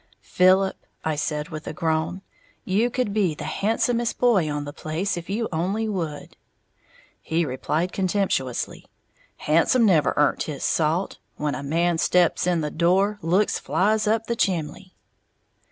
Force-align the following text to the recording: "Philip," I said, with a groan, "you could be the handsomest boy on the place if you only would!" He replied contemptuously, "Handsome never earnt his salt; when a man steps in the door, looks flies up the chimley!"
"Philip," 0.23 0.83
I 1.05 1.15
said, 1.15 1.49
with 1.49 1.67
a 1.67 1.73
groan, 1.73 2.23
"you 2.65 2.89
could 2.89 3.13
be 3.13 3.35
the 3.35 3.43
handsomest 3.43 4.17
boy 4.17 4.49
on 4.49 4.65
the 4.65 4.73
place 4.73 5.15
if 5.15 5.29
you 5.29 5.47
only 5.51 5.87
would!" 5.87 6.37
He 7.21 7.45
replied 7.45 7.91
contemptuously, 7.91 8.87
"Handsome 9.37 9.85
never 9.85 10.15
earnt 10.17 10.41
his 10.49 10.63
salt; 10.63 11.19
when 11.35 11.53
a 11.53 11.61
man 11.61 11.99
steps 11.99 12.47
in 12.47 12.61
the 12.61 12.71
door, 12.71 13.19
looks 13.21 13.59
flies 13.59 14.07
up 14.07 14.25
the 14.25 14.35
chimley!" 14.35 14.95